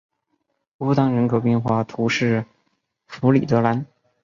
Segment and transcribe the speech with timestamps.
[0.79, 2.43] 乌当人口变化图示
[3.05, 3.85] 弗里德兰